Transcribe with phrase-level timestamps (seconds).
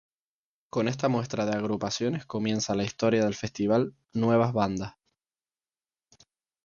[0.71, 4.95] Con esta muestra de agrupaciones, comienza la historia del Festival Nuevas Bandas.